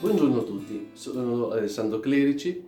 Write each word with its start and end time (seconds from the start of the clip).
Buongiorno 0.00 0.40
a 0.40 0.44
tutti, 0.44 0.88
sono 0.94 1.50
Alessandro 1.50 2.00
Clerici 2.00 2.66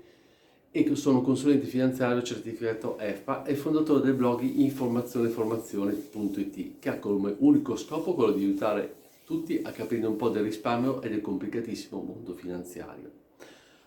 e 0.71 0.95
sono 0.95 1.23
consulente 1.23 1.65
finanziario 1.65 2.21
certificato 2.21 2.99
EFPA 2.99 3.45
e 3.45 3.55
fondatore 3.55 4.03
del 4.03 4.13
blog 4.13 4.43
informazioneformazione.it 4.43 6.79
che 6.79 6.89
ha 6.91 6.99
come 6.99 7.35
unico 7.39 7.75
scopo 7.77 8.13
quello 8.13 8.33
di 8.33 8.45
aiutare 8.45 8.97
tutti 9.25 9.63
a 9.65 9.71
capire 9.71 10.07
un 10.07 10.17
po' 10.17 10.29
del 10.29 10.43
risparmio 10.43 11.01
e 11.01 11.09
del 11.09 11.23
complicatissimo 11.23 12.03
mondo 12.03 12.35
finanziario. 12.35 13.11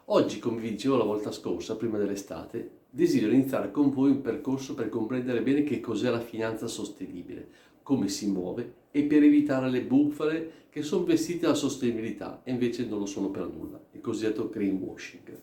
Oggi, 0.05 0.39
come 0.39 0.59
vi 0.59 0.71
dicevo 0.71 0.97
la 0.97 1.03
volta 1.03 1.31
scorsa, 1.31 1.75
prima 1.75 1.99
dell'estate, 1.99 2.71
desidero 2.89 3.31
iniziare 3.31 3.69
con 3.69 3.91
voi 3.91 4.09
un 4.09 4.21
percorso 4.21 4.73
per 4.73 4.89
comprendere 4.89 5.43
bene 5.43 5.61
che 5.61 5.79
cos'è 5.79 6.09
la 6.09 6.19
finanza 6.19 6.65
sostenibile, 6.65 7.47
come 7.85 8.07
si 8.07 8.25
muove 8.31 8.73
e 8.89 9.03
per 9.03 9.21
evitare 9.21 9.69
le 9.69 9.83
bufale 9.83 10.63
che 10.71 10.81
sono 10.81 11.05
vestite 11.05 11.41
dalla 11.41 11.53
sostenibilità 11.53 12.41
e 12.43 12.51
invece 12.51 12.83
non 12.87 12.97
lo 12.97 13.05
sono 13.05 13.29
per 13.29 13.47
nulla, 13.47 13.79
il 13.91 14.01
cosiddetto 14.01 14.49
greenwashing. 14.49 15.39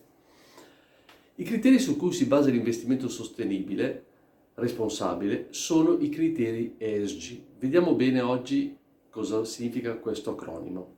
I 1.35 1.43
criteri 1.45 1.79
su 1.79 1.95
cui 1.95 2.11
si 2.11 2.25
basa 2.25 2.49
l'investimento 2.49 3.07
sostenibile, 3.07 4.05
responsabile, 4.55 5.47
sono 5.51 5.97
i 5.99 6.09
criteri 6.09 6.75
ESG. 6.77 7.39
Vediamo 7.59 7.95
bene 7.95 8.19
oggi 8.19 8.75
cosa 9.09 9.45
significa 9.45 9.95
questo 9.95 10.31
acronimo. 10.31 10.95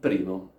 Primo, 0.00 0.52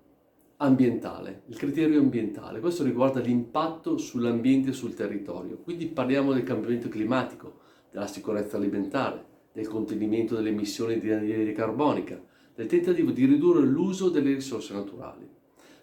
ambientale, 0.57 1.41
il 1.47 1.57
criterio 1.57 1.99
ambientale. 1.99 2.59
Questo 2.59 2.83
riguarda 2.83 3.19
l'impatto 3.19 3.97
sull'ambiente 3.97 4.69
e 4.69 4.73
sul 4.73 4.93
territorio. 4.93 5.57
Quindi 5.57 5.87
parliamo 5.87 6.31
del 6.31 6.43
cambiamento 6.43 6.89
climatico, 6.89 7.57
della 7.89 8.07
sicurezza 8.07 8.57
alimentare, 8.57 9.25
del 9.59 9.67
contenimento 9.67 10.35
delle 10.35 10.49
emissioni 10.49 10.97
di 10.99 11.11
anidride 11.11 11.51
carbonica, 11.51 12.17
del 12.55 12.67
tentativo 12.67 13.11
di 13.11 13.25
ridurre 13.25 13.61
l'uso 13.61 14.09
delle 14.09 14.33
risorse 14.33 14.73
naturali. 14.73 15.27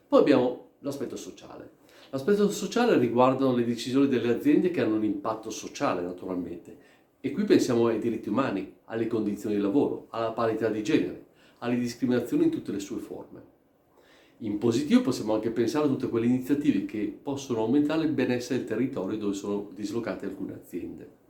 Poi 0.08 0.18
abbiamo 0.18 0.70
l'aspetto 0.78 1.16
sociale. 1.16 1.72
L'aspetto 2.08 2.48
sociale 2.48 2.96
riguarda 2.96 3.52
le 3.52 3.66
decisioni 3.66 4.08
delle 4.08 4.32
aziende 4.32 4.70
che 4.70 4.80
hanno 4.80 4.94
un 4.94 5.04
impatto 5.04 5.50
sociale 5.50 6.00
naturalmente 6.00 6.94
e 7.20 7.32
qui 7.32 7.44
pensiamo 7.44 7.86
ai 7.86 7.98
diritti 7.98 8.30
umani, 8.30 8.72
alle 8.84 9.08
condizioni 9.08 9.56
di 9.56 9.60
lavoro, 9.60 10.06
alla 10.10 10.32
parità 10.32 10.68
di 10.68 10.82
genere, 10.82 11.26
alle 11.58 11.76
discriminazioni 11.76 12.44
in 12.44 12.50
tutte 12.50 12.72
le 12.72 12.80
sue 12.80 13.00
forme. 13.00 13.54
In 14.38 14.56
positivo 14.56 15.02
possiamo 15.02 15.34
anche 15.34 15.50
pensare 15.50 15.84
a 15.84 15.88
tutte 15.88 16.08
quelle 16.08 16.26
iniziative 16.26 16.86
che 16.86 17.18
possono 17.22 17.60
aumentare 17.60 18.04
il 18.04 18.12
benessere 18.12 18.60
del 18.60 18.68
territorio 18.68 19.18
dove 19.18 19.34
sono 19.34 19.70
dislocate 19.74 20.24
alcune 20.24 20.54
aziende. 20.54 21.24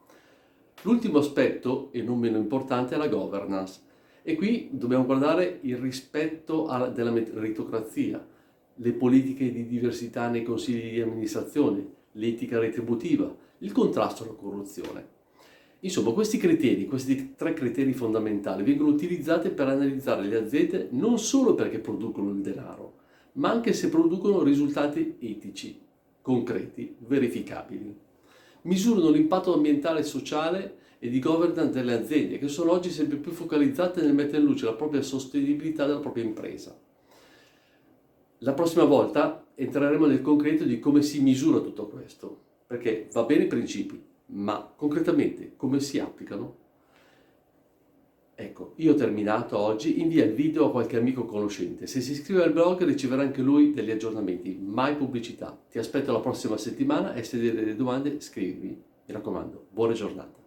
L'ultimo 0.83 1.19
aspetto, 1.19 1.89
e 1.93 2.03
non 2.03 2.19
meno 2.19 2.39
importante, 2.39 2.95
è 2.95 2.99
la 2.99 3.09
governance. 3.09 3.81
E 4.23 4.35
qui 4.35 4.69
dobbiamo 4.73 5.05
guardare 5.05 5.59
il 5.63 5.77
rispetto 5.77 6.67
alla, 6.67 6.89
della 6.89 7.11
meritocrazia, 7.11 8.25
le 8.75 8.93
politiche 8.93 9.51
di 9.51 9.67
diversità 9.67 10.29
nei 10.29 10.43
consigli 10.43 10.93
di 10.93 11.01
amministrazione, 11.01 11.87
l'etica 12.13 12.59
retributiva, 12.59 13.35
il 13.59 13.73
contrasto 13.73 14.25
alla 14.25 14.35
corruzione. 14.35 15.15
Insomma, 15.81 16.13
questi 16.13 16.39
criteri, 16.39 16.87
questi 16.87 17.35
tre 17.35 17.53
criteri 17.55 17.93
fondamentali, 17.93 18.63
vengono 18.63 18.91
utilizzati 18.91 19.51
per 19.51 19.69
analizzare 19.69 20.27
le 20.27 20.37
aziende 20.37 20.89
non 20.91 21.19
solo 21.19 21.55
perché 21.55 21.79
producono 21.79 22.31
il 22.31 22.41
denaro, 22.41 22.95
ma 23.33 23.51
anche 23.51 23.73
se 23.73 23.89
producono 23.89 24.43
risultati 24.43 25.17
etici, 25.21 25.81
concreti, 26.21 26.97
verificabili 26.99 28.05
misurano 28.67 29.11
l'impatto 29.11 29.55
ambientale 29.55 30.00
e 30.00 30.05
sociale 30.05 30.77
e 30.98 31.09
di 31.09 31.19
governance 31.19 31.72
delle 31.72 31.95
aziende, 31.95 32.39
che 32.39 32.48
sono 32.48 32.73
oggi 32.73 32.91
sempre 32.91 33.17
più 33.17 33.31
focalizzate 33.33 34.03
nel 34.03 34.14
mettere 34.14 34.39
in 34.39 34.45
luce 34.45 34.64
la 34.64 34.75
propria 34.75 35.03
sostenibilità 35.03 35.86
della 35.86 36.00
propria 36.00 36.25
impresa. 36.25 36.77
La 38.41 38.53
prossima 38.53 38.84
volta 38.84 39.47
entreremo 39.55 40.06
nel 40.06 40.20
concreto 40.20 40.64
di 40.64 40.78
come 40.78 41.02
si 41.02 41.20
misura 41.20 41.61
tutto 41.61 41.86
questo, 41.86 42.39
perché 42.67 43.08
va 43.13 43.23
bene 43.23 43.45
i 43.45 43.48
principi, 43.48 44.02
ma 44.27 44.73
concretamente 44.77 45.55
come 45.57 45.80
si 45.80 45.98
applicano? 45.98 46.64
Ecco, 48.56 48.72
io 48.77 48.92
ho 48.92 48.96
terminato 48.96 49.58
oggi, 49.58 50.00
invia 50.00 50.24
il 50.24 50.33
video 50.33 50.64
a 50.64 50.70
qualche 50.70 50.96
amico 50.96 51.27
conoscente. 51.27 51.86
Se 51.86 52.00
si 52.00 52.12
iscrive 52.12 52.42
al 52.42 52.55
blog 52.55 52.83
riceverà 52.84 53.20
anche 53.20 53.42
lui 53.42 53.74
degli 53.74 53.90
aggiornamenti, 53.90 54.58
mai 54.58 54.96
pubblicità. 54.96 55.55
Ti 55.70 55.78
aspetto 55.78 56.11
la 56.11 56.20
prossima 56.20 56.56
settimana 56.56 57.12
e 57.12 57.22
se 57.22 57.36
hai 57.36 57.52
delle 57.52 57.77
domande 57.77 58.18
scrivimi. 58.22 58.68
Mi 58.68 59.12
raccomando, 59.12 59.67
buona 59.70 59.92
giornata. 59.92 60.45